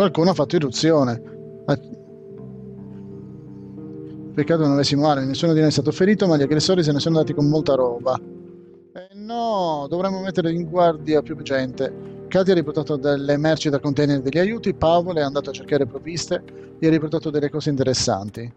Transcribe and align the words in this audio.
Qualcuno 0.00 0.30
ha 0.30 0.34
fatto 0.34 0.56
irruzione. 0.56 1.20
Peccato 4.32 4.62
non 4.62 4.72
avessi 4.72 4.96
male, 4.96 5.26
nessuno 5.26 5.52
di 5.52 5.58
noi 5.58 5.68
è 5.68 5.72
stato 5.72 5.92
ferito, 5.92 6.26
ma 6.26 6.38
gli 6.38 6.42
aggressori 6.42 6.82
se 6.82 6.90
ne 6.90 7.00
sono 7.00 7.18
andati 7.18 7.34
con 7.36 7.50
molta 7.50 7.74
roba. 7.74 8.18
Eh 8.18 9.14
no, 9.14 9.86
dovremmo 9.90 10.22
mettere 10.22 10.52
in 10.52 10.64
guardia 10.70 11.20
più 11.20 11.36
gente. 11.42 12.24
Katia 12.28 12.54
ha 12.54 12.56
riportato 12.56 12.96
delle 12.96 13.36
merci 13.36 13.68
da 13.68 13.78
contenere 13.78 14.22
degli 14.22 14.38
aiuti, 14.38 14.72
Paolo 14.72 15.18
è 15.18 15.20
andato 15.20 15.50
a 15.50 15.52
cercare 15.52 15.84
provviste 15.84 16.42
gli 16.78 16.86
ha 16.86 16.90
riportato 16.90 17.28
delle 17.28 17.50
cose 17.50 17.68
interessanti. 17.68 18.50